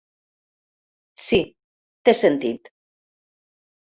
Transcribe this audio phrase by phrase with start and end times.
[1.25, 1.39] Sí,
[2.09, 2.73] té sentit.